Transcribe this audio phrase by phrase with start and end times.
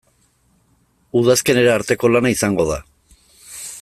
[1.21, 2.79] Udazkenera arteko lana izango da.